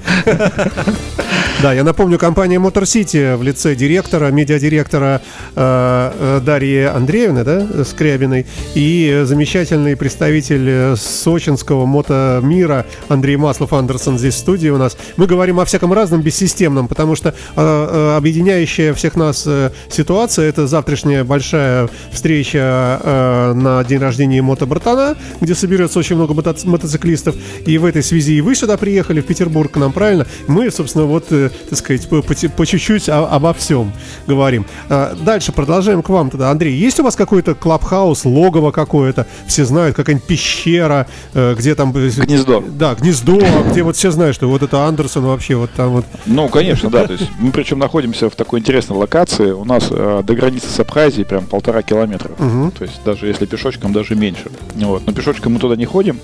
[1.61, 5.23] Да, я напомню, компания Motor City в лице директора, медиадиректора
[5.55, 14.19] э, э, Дарьи Андреевны, да, Скрябиной, и замечательный представитель э, сочинского мотомира Андрей Маслов Андерсон
[14.19, 14.97] здесь в студии у нас.
[15.15, 20.45] Мы говорим о всяком разном, бессистемном, потому что э, э, объединяющая всех нас э, ситуация
[20.49, 27.35] это завтрашняя большая встреча э, на день рождения мотобратана, где соберется очень много мото- мотоциклистов.
[27.65, 30.25] И в этой связи и вы сюда приехали, в Петербург к нам, правильно?
[30.47, 33.91] Мы, собственно, вот, э, так сказать, по, по по чуть-чуть о- обо всем
[34.27, 34.65] говорим.
[34.89, 36.51] А, Дальше продолжаем к вам тогда.
[36.51, 39.25] Андрей, есть у вас какой-то клабхаус, логово какое-то?
[39.47, 41.91] Все знают, какая-нибудь пещера, где там...
[41.91, 42.63] Гнездо.
[42.67, 43.39] Да, гнездо,
[43.71, 46.05] где вот все знают, что вот это Андерсон вообще вот там вот.
[46.25, 47.05] Ну, конечно, да.
[47.07, 49.51] То есть мы причем находимся в такой интересной локации.
[49.51, 52.31] У нас э, до границы с Абхазией прям полтора километра.
[52.37, 52.71] Мгм.
[52.71, 54.49] То есть даже если пешочком, даже меньше.
[54.75, 55.03] Вот.
[55.05, 56.19] Но пешочком мы туда не ходим.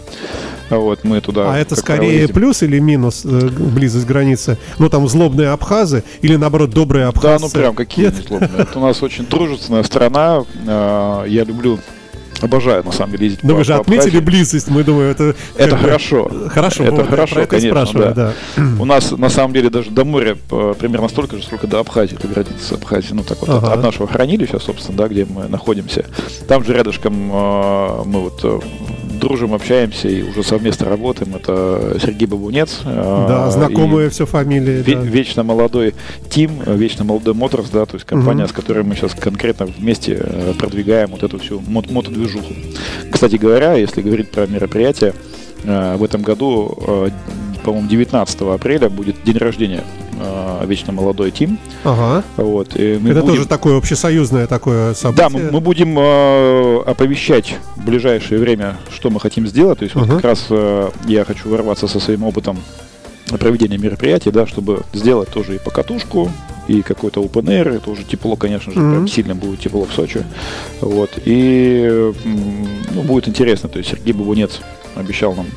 [0.69, 1.53] Вот, мы туда.
[1.53, 2.36] А это скорее ездим.
[2.36, 4.57] плюс или минус э, близость границы?
[4.79, 7.45] Ну там злобные абхазы или наоборот добрые Да, абхазцы?
[7.45, 8.49] ну прям какие злобные.
[8.57, 10.43] Это у нас очень дружественная страна.
[10.67, 11.79] Э, Я люблю,
[12.41, 14.19] обожаю на самом деле ездить Ну по- вы же отметили Абхазии.
[14.25, 15.35] близость, мы думаем, это...
[15.57, 16.29] Это хорошо.
[16.49, 18.33] Хорошо, Это вот, хорошо, это конечно, спрашиваю, да.
[18.79, 22.17] У нас на самом деле даже до моря э, примерно столько же, сколько до Абхазии,
[22.21, 23.13] до границы с Абхазией.
[23.15, 23.73] Ну так вот от, Ага.
[23.73, 26.05] от нашего хранилища, собственно, да, где мы находимся.
[26.47, 28.59] Там же рядышком э, мы вот э,
[29.19, 31.35] дружим, общаемся и уже совместно работаем.
[31.35, 32.79] Это Сергей Бабунец.
[32.83, 34.83] э, Да, знакомые все фамилии.
[34.83, 35.01] ве- да.
[35.01, 35.93] Вечно молодой
[36.29, 38.49] Тим, вечно молодой Моторс, да, то есть компания, Мгм.
[38.49, 40.15] с которой мы сейчас конкретно вместе
[40.57, 41.89] продвигаем вот эту всю мот-
[42.23, 42.53] мотодвижуху.
[43.12, 45.13] Кстати говоря, если говорить про мероприятие,
[45.63, 47.09] э, в этом году, э,
[47.63, 49.83] по-моему, 19 апреля будет день рождения
[50.19, 51.57] э, вечно молодой Тим.
[51.83, 52.23] Ага.
[52.38, 55.29] Вот, и мы Это будем- тоже такое общесоюзное такое событие.
[55.29, 59.79] да, мы, мы будем э, оповещать в ближайшее время, что мы хотим сделать.
[59.79, 60.15] То есть вот Мгм.
[60.15, 62.57] как раз э, я хочу ворваться со своим опытом
[63.39, 66.31] проведения мероприятий, да, чтобы сделать тоже и покатушку,
[66.67, 67.76] и какой-то open air.
[67.78, 68.91] Это уже тепло, конечно же, Мгм.
[68.91, 70.23] прям сильно будет тепло в Сочи.
[70.82, 71.12] Вот.
[71.26, 72.12] И
[72.93, 73.69] ну, будет интересно.
[73.69, 74.60] То есть Сергей Бабунец
[74.95, 75.47] обещал нам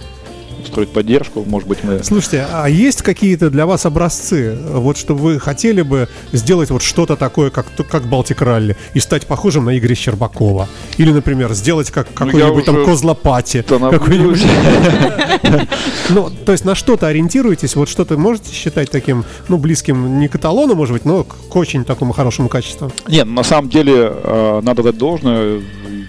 [0.67, 1.45] устроить поддержку.
[1.47, 6.09] Может быть, мы Слушайте, а есть какие-то для вас образцы, вот что вы хотели бы
[6.33, 10.69] сделать вот что-то такое, как, как Балтик Ралли, и стать похожим на Игоря Щербакова?
[10.99, 13.63] Или, например, сделать как Ну, какой-нибудь там Козлопати?
[13.63, 14.45] какой-нибудь.
[16.09, 20.37] Ну, то есть на что-то ориентируетесь, вот что-то можете считать таким, ну, близким не к
[20.37, 22.93] эталону, может быть, но к к очень такому хорошему качеству?
[23.09, 25.63] Нет, на самом деле э, надо дать должное.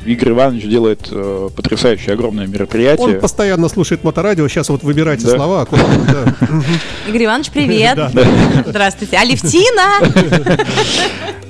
[0.06, 3.16] Игорь Иванович делает э, потрясающее огромное мероприятие.
[3.16, 5.36] Он постоянно слушает моторадио, сейчас вот выбирайте Да.
[5.36, 5.62] слова.
[5.64, 6.62] аккуратно, да.
[7.10, 7.98] Игорь Иванович, привет.
[8.66, 9.18] Здравствуйте.
[9.18, 10.00] Алевтина!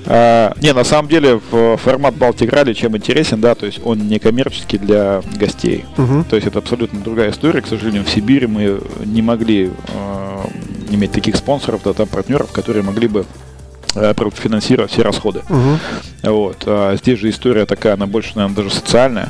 [0.10, 4.08] А, не, на самом деле в- формат Балтик Ралли чем интересен, да, то есть он
[4.08, 5.84] не коммерческий для гостей.
[5.98, 7.62] То есть это абсолютно другая история.
[7.62, 10.38] К сожалению, в Сибири мы не могли э,
[10.92, 13.26] иметь таких спонсоров, да, там партнеров, которые могли бы
[14.16, 15.42] профинансировать все расходы.
[15.50, 15.80] Мгм.
[16.24, 16.58] Вот.
[16.66, 19.30] А здесь же история такая, она больше, наверное, даже социальная.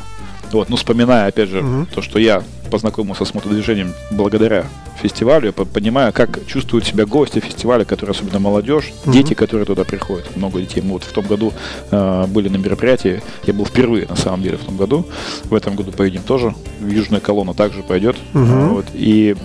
[0.52, 1.88] Вот, ну, вспоминая, опять же, Мгм.
[1.88, 4.66] то, что я познакомился с мотодвижением благодаря
[5.02, 9.14] фестивалю, понимаю, как чувствуют себя гости фестиваля, которые особенно молодежь, Мгм.
[9.14, 10.82] дети, которые туда приходят, много детей.
[10.82, 11.52] Мы вот в том году
[11.92, 15.06] э, были на мероприятии, я был впервые, на самом деле, в том году.
[15.46, 18.16] В этом году поедем тоже, южная колонна также пойдет.
[18.34, 19.36] А, Вот, и,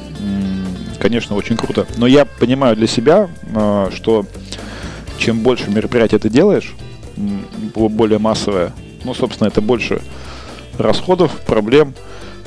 [1.00, 1.84] конечно, очень круто.
[1.96, 4.24] Но я понимаю для себя, э, что
[5.22, 6.74] чем больше мероприятий ты делаешь,
[7.74, 8.72] более массовое,
[9.04, 10.00] ну, собственно, это больше
[10.78, 11.94] расходов, проблем,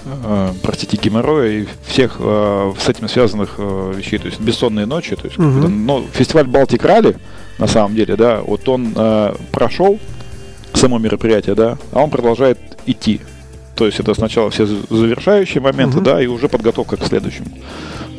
[0.06, 5.16] э, простите, геморроя и всех э, с этим связанных э, вещей, то есть бессонные ночи,
[5.16, 5.54] то есть, Мгм.
[5.54, 7.16] когда- но фестиваль Балтик Ралли,
[7.60, 9.98] на самом деле, да, вот он э, прошел,
[10.74, 13.22] само мероприятие, да, а он продолжает идти.
[13.76, 16.04] То есть это сначала все за- завершающие моменты, Мгм.
[16.04, 17.48] да, и уже подготовка к следующему.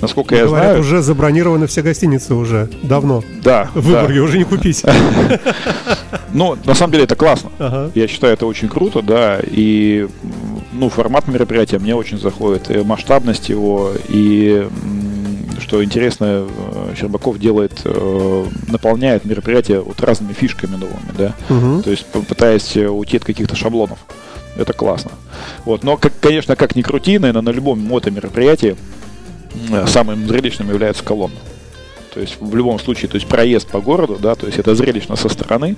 [0.01, 3.23] Насколько я Говорят, знаю, уже забронированы все гостиницы уже давно.
[3.43, 4.01] да, В да.
[4.03, 4.85] Выборге уже не купить.
[6.33, 7.51] Но на самом деле это классно.
[7.59, 7.91] Ага.
[7.95, 10.07] Я считаю, это очень круто, да, и
[10.73, 14.69] ну, формат мероприятия мне очень заходит, и масштабность его, и
[15.61, 21.35] что интересно, э, Щербаков делает, э, наполняет мероприятие вот разными фишками новыми, да,
[21.83, 23.99] то есть пытаясь э, уйти от каких-то шаблонов.
[24.59, 25.11] Это классно.
[25.67, 25.85] Вот.
[25.85, 28.77] Но, как, конечно, как ни крути, наверное, на любом мотомероприятии
[29.87, 31.37] самым зрелищным является колонна.
[32.15, 35.17] то есть в любом случае, то есть проезд по городу, да, то есть это зрелищно
[35.17, 35.77] со стороны,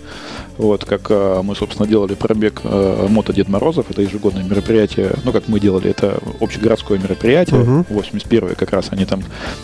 [0.57, 5.33] вот, как э, мы, собственно, делали пробег э, мото Дед Морозов, это ежегодное мероприятие, ну,
[5.33, 7.87] как мы делали, это общегородское мероприятие, Мгм.
[7.89, 9.21] 81 как раз они там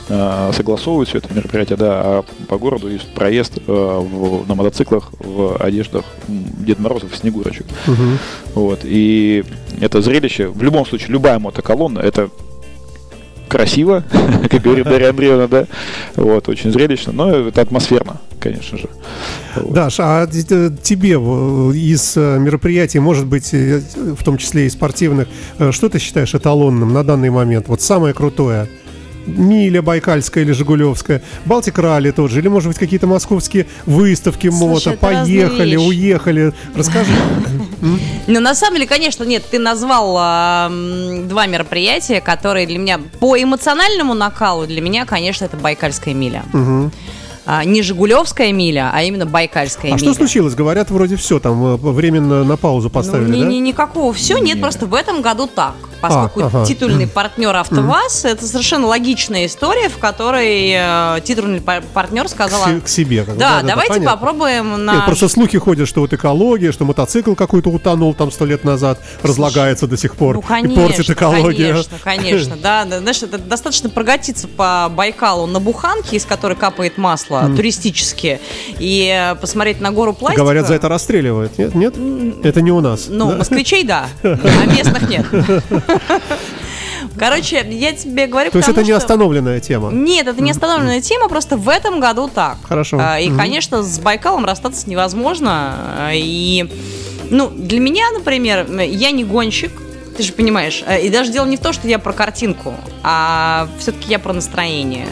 [0.08, 5.12] э, согласовывают все это мероприятие, да, а по городу есть проезд э, в- на мотоциклах
[5.20, 7.66] в одеждах Дед Морозов и Снегурочек.
[7.86, 8.18] Мгм.
[8.56, 8.80] Вот.
[8.82, 9.44] И
[9.80, 12.30] это зрелище, в любом случае, любая мотоколонна, это
[13.54, 14.02] красиво,
[14.50, 15.66] как говорит Дарья Андреевна, да,
[16.16, 18.88] вот, очень зрелищно, но это атмосферно, конечно же.
[19.54, 19.72] Вот.
[19.72, 23.80] Даш, а э, тебе из э, мероприятий, может быть, э,
[24.18, 25.28] в том числе и спортивных,
[25.70, 27.68] что ты считаешь эталонным на данный момент?
[27.68, 28.68] Вот самое крутое.
[29.26, 34.92] Миля Байкальская или Жигулевская, Балтик Ралли тот же, или, может быть, какие-то московские выставки мото,
[34.92, 36.52] поехали, уехали.
[36.74, 37.12] Расскажи.
[38.26, 40.16] Ну, на самом деле, конечно, нет, ты назвал
[40.70, 46.44] м, два мероприятия, которые для меня по эмоциональному накалу, для меня, конечно, это Байкальская миля.
[46.54, 46.90] Мгм.
[47.46, 49.98] А, не Жигулевская миля, а именно Байкальская А миля.
[49.98, 50.54] что случилось?
[50.54, 53.46] Говорят, вроде все, там э, временно на паузу поставили, ну, ни- да?
[53.48, 54.60] ни- никакого все, нет, Нет.
[54.62, 55.74] просто в этом году так.
[56.00, 56.64] Поскольку А, ага.
[56.66, 62.64] титульный партнер АвтоВАЗ это совершенно логичная история, в которой э, титульный пар- партнер К сказал.
[62.66, 63.24] се- к себе.
[63.24, 64.10] как бы, Да, давайте понятно.
[64.16, 64.94] попробуем на.
[64.96, 69.00] Нет, просто слухи ходят, что вот экология, что мотоцикл какой-то утонул там сто лет назад,
[69.22, 71.68] разлагается до сих пор Ну, и конечно, портит экологию.
[71.72, 76.98] конечно, конечно, да, да, знаешь, это достаточно прокатиться по Байкалу на буханке, из которой капает
[76.98, 78.40] масло, туристически,
[78.78, 80.42] и э, посмотреть на гору пластика.
[80.42, 81.58] Говорят, за это расстреливают.
[81.58, 81.94] Нет, нет?
[82.44, 83.06] Это не у нас.
[83.08, 83.36] Ну, да?
[83.36, 85.26] москвичей, да, а местных нет.
[87.18, 89.90] Короче, я тебе говорю, То есть это не что- остановленная тема.
[89.92, 92.56] Нет, это не остановленная тема, просто в этом году так.
[92.64, 92.98] Хорошо.
[93.00, 93.38] А, И, Мгм.
[93.38, 96.10] конечно, с Байкалом расстаться невозможно.
[96.12, 96.68] И,
[97.30, 99.70] ну, для меня, например, я не гонщик,
[100.16, 100.82] ты же понимаешь.
[100.86, 104.32] А, И даже дело не в том, что я про картинку, а все-таки я про
[104.32, 105.06] настроение.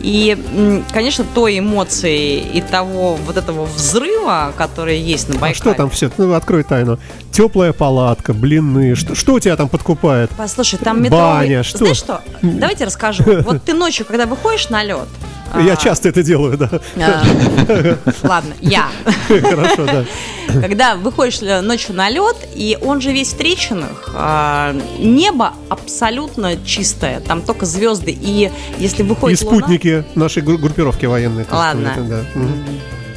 [0.00, 5.54] И, конечно, той эмоции и того вот этого взрыва, который есть на А Байкале.
[5.54, 6.10] что там все?
[6.16, 6.98] Ну, открой тайну.
[7.32, 8.94] Теплая палатка, блины.
[8.94, 10.30] Что, что у тебя там подкупает?
[10.36, 11.24] Послушай, там метровый...
[11.24, 11.78] Баня, что?
[11.78, 12.22] Знаешь что?
[12.42, 13.24] Давайте расскажу.
[13.44, 15.08] Вот ты ночью, когда выходишь на лед...
[15.58, 16.70] Я часто это делаю, да.
[18.22, 18.86] Ладно, я.
[19.28, 20.04] Хорошо, да.
[20.60, 26.56] Когда выходишь э, ночью на лед, и он же весь в трещинах, а, небо абсолютно
[26.64, 31.46] чистое, там только звезды, и если И выходит луна- спутники нашей гру- группировки военной.
[31.50, 31.94] Ладно.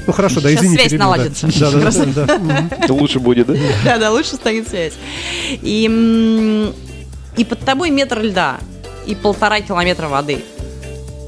[0.05, 1.47] Ну хорошо, да, Сейчас связь наладится.
[1.59, 2.37] Да, да, да, да.
[2.37, 2.69] Мгм.
[2.77, 3.53] Это лучше будет, да?
[3.85, 4.93] Да, да, лучше станет связь.
[5.61, 6.73] И,
[7.37, 8.57] и под тобой метр льда,
[9.07, 10.43] и полтора километра воды.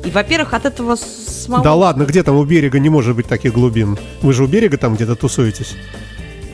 [0.06, 1.64] И, во-первых, от этого самого...
[1.64, 3.98] Да ладно, где там у берега не может быть таких глубин?
[4.22, 5.76] Вы же у берега там где-то тусуетесь.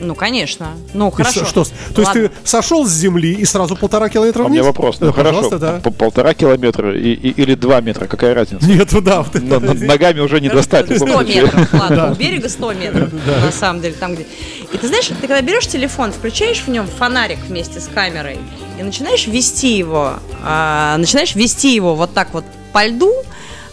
[0.04, 0.70] Ну, конечно.
[0.94, 1.44] Ну, И хорошо.
[1.44, 4.56] с- Что, то есть ты сошел с земли и сразу полтора километра А у вниз?
[4.58, 4.98] меня вопрос.
[4.98, 5.80] Да, Ну хорошо, пожалуйста, да.
[5.80, 8.66] по- полтора километра и- и- или два метра, какая разница?
[8.66, 9.22] Нет, да.
[9.22, 10.88] вот это- Но- но Ногами уже не достать.
[10.88, 11.42] в любом 100 случае.
[11.42, 12.10] метров, ладно, Да.
[12.10, 13.40] у берега 100 метров, Да.
[13.46, 14.26] на самом деле, там где.
[14.72, 18.38] И ты знаешь, ты когда берешь телефон, включаешь в нем фонарик вместе с камерой
[18.80, 23.12] и начинаешь вести его, а, начинаешь вести его вот так вот по льду,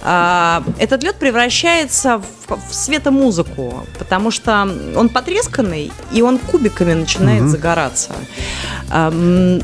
[0.01, 7.41] а, этот лед превращается в, в светомузыку, потому что он потресканный, и он кубиками начинает
[7.41, 7.49] Мгм.
[7.49, 8.12] загораться.
[8.89, 9.62] Ам,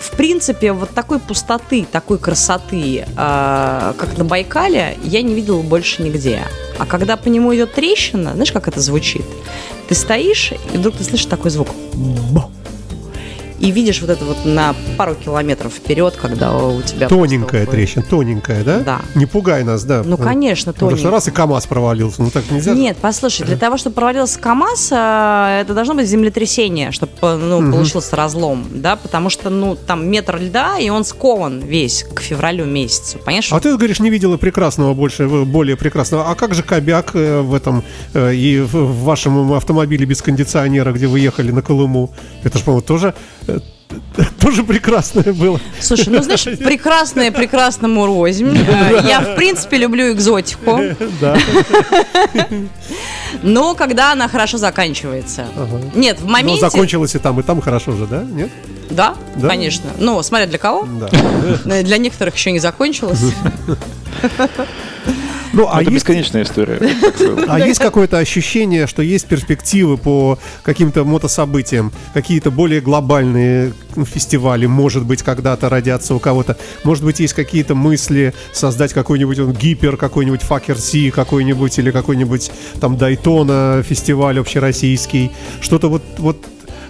[0.00, 6.02] в принципе, вот такой пустоты, такой красоты, а, как на Байкале, я не видела больше
[6.02, 6.42] нигде.
[6.78, 9.24] А когда по нему идет трещина, знаешь, как это звучит?
[9.88, 11.68] Ты стоишь, и вдруг ты слышишь такой звук.
[11.94, 12.50] Бо.
[13.66, 17.08] И видишь вот это вот на пару километров вперед, когда у тебя...
[17.08, 18.78] Тоненькая просто трещина, тоненькая, да?
[18.78, 19.00] Да.
[19.16, 20.04] Не пугай нас, да.
[20.04, 21.10] Ну, конечно, Потому что тоненькая.
[21.10, 22.74] раз и КамАЗ провалился, ну так нельзя.
[22.74, 27.72] Нет, послушай, для того, чтобы провалился КАМАЗ, э, это должно быть землетрясение, чтобы ну, Мгм.
[27.72, 32.66] получился разлом, да, потому что, ну, там метр льда, и он скован весь к февралю
[32.66, 33.52] месяцу, понимаешь?
[33.52, 36.30] А ты говоришь, не видела прекрасного больше, э, более прекрасного.
[36.30, 37.82] А как же кобяк э, в этом
[38.14, 42.12] э, и в, вашем автомобиле без кондиционера, где вы ехали на Колыму?
[42.44, 43.12] Это же, по-моему, тоже
[43.48, 43.55] э,
[44.40, 45.60] тоже прекрасное было.
[45.80, 48.56] Слушай, ну, знаешь, прекрасное прекрасному рознь.
[48.56, 50.80] Э, Я, в принципе, люблю экзотику,
[51.20, 51.36] Да.
[53.42, 55.46] но когда она хорошо заканчивается.
[55.56, 55.80] Ага.
[55.94, 56.60] Нет, в Ну, моменте...
[56.60, 58.22] закончилось и там, и там хорошо же, да?
[58.22, 58.50] Нет?
[58.90, 59.48] Да, Да?
[59.48, 59.90] конечно.
[59.98, 60.86] Ну, смотря для кого.
[61.00, 61.82] Да.
[61.82, 63.20] Для некоторых еще не закончилось.
[65.56, 66.78] Ну, а Это есть бесконечная история.
[67.48, 74.66] А есть какое-то ощущение, что есть перспективы по каким-то мотособытиям, какие-то более глобальные ну, фестивали,
[74.66, 79.96] может быть, когда-то родятся у кого-то, может быть, есть какие-то мысли создать какой-нибудь он, гипер,
[79.96, 86.36] какой-нибудь Факер Си, какой-нибудь или какой-нибудь там Дайтона фестиваль общероссийский, что-то вот вот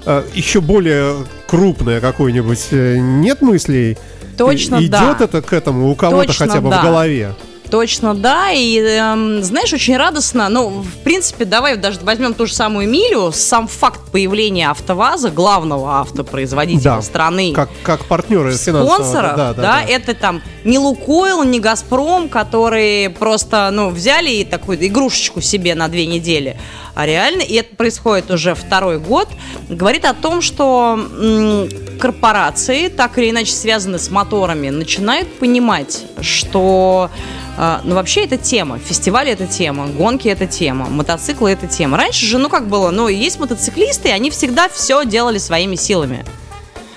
[0.07, 2.67] э, еще более крупное какое-нибудь.
[2.73, 3.97] э, Нет мыслей?
[4.37, 5.17] Точно, Идет да.
[5.21, 6.81] это к этому у кого-то Точно, хотя бы да.
[6.81, 7.35] в голове?
[7.71, 8.51] Точно, да.
[8.53, 10.49] И эм, знаешь, очень радостно.
[10.49, 13.33] Ну, в принципе, давай даже возьмем ту же самую Милю.
[13.33, 17.03] Сам факт появления АвтоВАЗа, главного автопроизводителя Да.
[17.03, 19.83] страны, Как, как партнеры спонсоров, да, да, да, да.
[19.83, 25.89] это там не Лукойл, не Газпром, которые просто, ну, взяли и такую игрушечку себе на
[25.89, 26.57] две недели,
[26.95, 29.29] а реально, и это происходит уже второй год,
[29.69, 31.69] говорит о том, что м,
[32.01, 37.11] корпорации, так или иначе связанные с моторами, начинают понимать, что
[37.57, 38.79] а, ну, вообще это тема.
[38.79, 41.97] Фестивали это тема, гонки это тема, мотоциклы это тема.
[41.97, 46.25] Раньше же, ну, как было, ну, есть мотоциклисты, и они всегда все делали своими силами.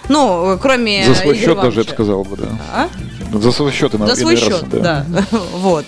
[0.09, 2.47] Ну, кроме За свой Игоря счет даже, я бы сказал бы, да.
[2.73, 2.89] А?
[3.31, 5.05] За свой счет За свой счет, да.
[5.53, 5.85] вот.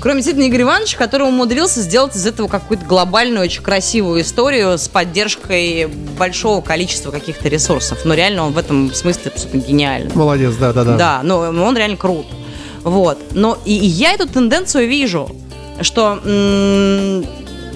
[0.00, 4.88] Кроме действительно Игоря Ивановича, который умудрился сделать из этого какую-то глобальную, очень красивую историю с
[4.88, 5.86] поддержкой
[6.18, 8.04] большого количества каких-то ресурсов.
[8.04, 10.14] Но реально он в этом смысле абсолютно гениальный.
[10.14, 10.96] Молодец, да, да, да.
[10.96, 12.26] Да, но он реально крут.
[12.84, 13.18] Вот.
[13.32, 15.34] Но и, и я эту тенденцию вижу,
[15.80, 17.24] что м,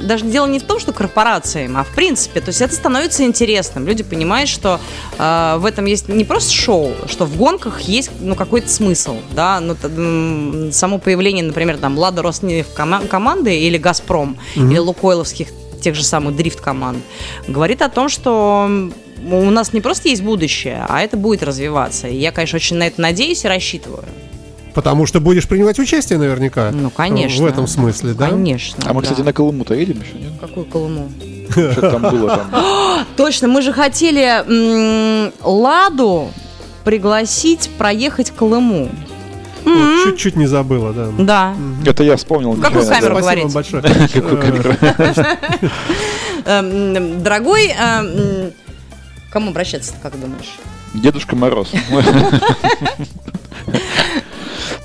[0.07, 3.87] даже дело не в том, что корпорациям, а в принципе, то есть это становится интересным.
[3.87, 4.81] Люди понимают, что
[5.19, 9.61] э, в этом есть не просто шоу, что в гонках есть ну, какой-то смысл, да,
[9.61, 15.49] ну, т- само появление, например, там, Лада Роснефть кома- команды или Газпром, или Лукойловских
[15.81, 16.99] тех же самых дрифт-команд,
[17.47, 18.69] говорит о том, что
[19.31, 22.09] у нас не просто есть будущее, а это будет развиваться.
[22.09, 24.05] И я, конечно, очень на это надеюсь и рассчитываю.
[24.75, 26.71] Потому что будешь принимать участие наверняка.
[26.73, 27.43] Ну, конечно.
[27.45, 28.31] В этом смысле, да?
[28.31, 28.83] Конечно.
[28.87, 29.09] А мы, да.
[29.09, 30.33] кстати, на Колыму-то едем еще, нет?
[30.41, 31.11] Какую Колыму?
[31.51, 33.07] Что там было там?
[33.17, 34.43] Точно, мы же хотели
[35.43, 36.31] Ладу
[36.85, 38.89] пригласить проехать Колыму.
[39.65, 41.09] Вот Чуть-чуть не забыла, да.
[41.19, 41.55] Да.
[41.87, 42.53] Это я вспомнил.
[42.53, 43.45] В какую камеру Спасибо говорить?
[43.45, 43.83] вам большое.
[44.13, 44.75] Какую камеру?
[46.47, 50.59] Эм, Дорогой, к кому обращаться, как думаешь?
[50.95, 51.71] Дедушка Мороз.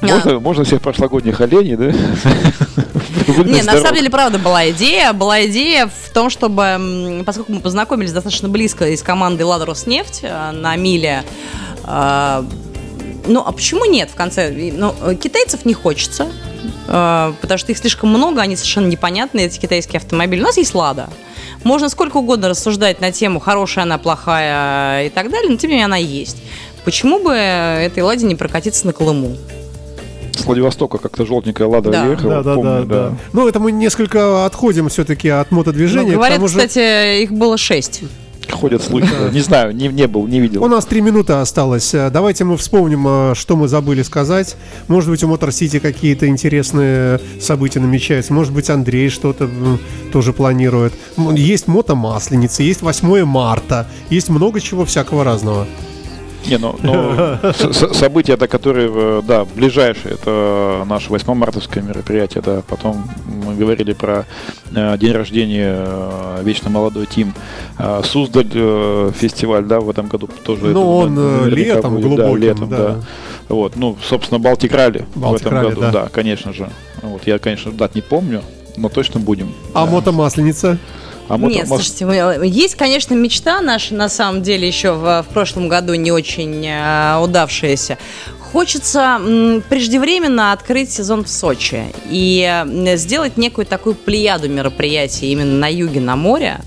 [0.02, 1.92] Можно, можно всех прошлогодних оленей, да?
[3.44, 5.14] Не, на самом деле, правда, была идея.
[5.14, 10.52] Была идея в том, чтобы, поскольку мы познакомились достаточно близко из команды «Лада Роснефть» э,
[10.52, 11.24] на Миле,
[11.86, 12.44] э,
[13.28, 14.50] ну, а почему нет в конце?
[14.52, 16.28] Ну, китайцев не хочется,
[16.88, 20.42] э, потому что их слишком много, они совершенно непонятные, эти китайские автомобили.
[20.42, 21.10] У нас есть «Лада».
[21.64, 25.76] Можно сколько угодно рассуждать на тему, хорошая она, плохая и так далее, но тем не
[25.76, 26.38] менее она есть.
[26.86, 29.36] Почему бы этой «Ладе» не прокатиться на Колыму?
[30.38, 32.06] С Владивостока как-то желтенькая лада Да.
[32.06, 33.14] ехала, Да, да, помню, да, да.
[33.34, 36.12] Ну, это мы несколько отходим все-таки от Ну, мотодвижения.
[36.12, 38.04] к говорят, же кстати, их было шесть.
[38.50, 39.08] Ходят слухи.
[39.34, 40.64] Не знаю, не, не был, не видел.
[40.64, 41.94] У нас три минуты осталось.
[41.94, 44.56] Э, Давайте мы вспомним, э, что мы забыли сказать.
[44.88, 48.34] Может быть, у Мотор Сити какие-то интересные события намечаются.
[48.34, 49.50] Может быть, Андрей что-то
[50.14, 50.94] тоже планирует.
[51.36, 55.68] Есть мотомасленица, есть 8 марта, есть много чего всякого разного.
[56.48, 57.38] Не, ну, ну,
[57.94, 63.94] события, да, которые, э, да, ближайшие, это наше 8 мартовское мероприятие, да, потом мы говорили
[63.94, 64.26] про
[64.74, 67.34] э, день рождения э, Вечно молодой Тим,
[67.80, 70.68] Э, Суздаль э, фестиваль, да, в этом году тоже.
[70.68, 72.78] Ну, он, да, э, летом, будет, глубоким, да, летом, да.
[72.78, 72.96] да.
[73.50, 75.92] Вот, ну, собственно, Балтик Ралли в этом Ралли, году, да.
[75.92, 76.10] да.
[76.12, 76.70] конечно же.
[77.04, 78.42] Вот, я, конечно, дат не помню,
[78.78, 79.54] но точно будем.
[79.74, 79.92] А да.
[79.92, 80.80] мотомасленица?
[81.30, 85.24] А мото- Нет, мос- слушайте, мы- есть, конечно, мечта наша, на самом деле, еще в,
[85.30, 87.98] в прошлом году не очень э, удавшаяся.
[88.52, 95.58] Хочется м, преждевременно открыть сезон в Сочи и э, сделать некую такую плеяду мероприятий именно
[95.58, 96.60] на юге, на море.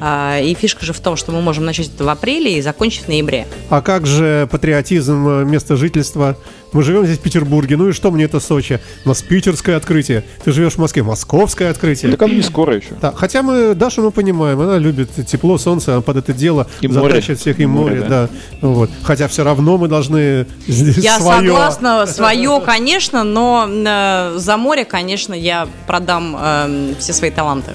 [0.00, 3.04] А, И фишка же в том, что мы можем начать это в апреле и закончить
[3.04, 3.46] в ноябре.
[3.70, 6.36] А как же патриотизм э, места жительства?
[6.72, 8.78] Мы живем здесь в Петербурге, ну и что мне это Сочи?
[9.06, 10.22] У нас питерское открытие.
[10.44, 12.10] Ты живешь в Москве, московское открытие.
[12.12, 12.90] Так оно не скоро еще.
[13.00, 16.88] Да, хотя мы Дашу мы понимаем, она любит тепло, солнце, она под это дело И
[16.88, 17.00] море.
[17.14, 18.28] затащит всех и И море, море, да.
[18.60, 18.90] Вот.
[19.02, 21.48] Хотя все равно мы должны здесь Я свое.
[21.48, 27.72] согласна, свое, конечно, но э, за море, конечно, я продам э, все свои таланты.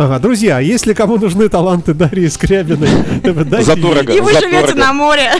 [0.00, 2.88] Ага, друзья, если кому нужны таланты Дарьи Скрябиной,
[3.22, 4.10] дайте Задорого.
[4.10, 5.30] И вы живете на море.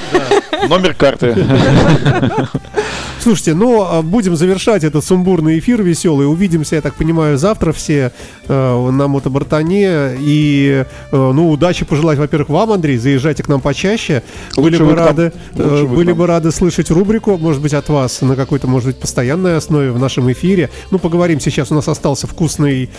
[0.69, 1.35] Номер карты.
[3.23, 6.27] Слушайте, ну а, будем завершать этот сумбурный эфир веселый.
[6.27, 8.13] Увидимся, я так понимаю, завтра все
[8.49, 10.17] э, на мотобартане.
[10.19, 14.23] И э, ну удачи пожелать, во-первых, вам, Андрей, заезжайте к нам почаще.
[14.57, 15.07] были Лучше бы к нам.
[15.07, 18.99] рады, э, были бы рады слышать рубрику, может быть, от вас на какой-то, может быть,
[18.99, 20.69] постоянной основе в нашем эфире.
[20.91, 21.73] Ну поговорим сейчас.
[21.73, 22.91] У нас остался вкусный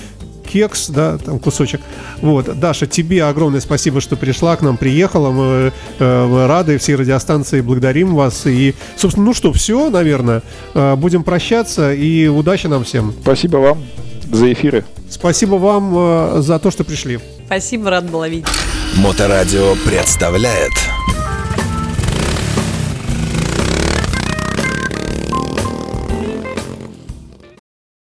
[0.51, 1.81] кекс, да, там кусочек.
[2.21, 5.31] Вот, Даша, тебе огромное спасибо, что пришла к нам, приехала.
[5.31, 8.45] Мы, э, мы рады, все радиостанции благодарим вас.
[8.45, 10.41] И, собственно, ну что, все, наверное.
[10.73, 13.13] Э, будем прощаться и удачи нам всем.
[13.21, 13.83] Спасибо вам
[14.31, 14.85] за эфиры.
[15.09, 17.19] Спасибо вам э, за то, что пришли.
[17.45, 18.47] Спасибо, рад была видеть.
[18.97, 20.71] Моторадио представляет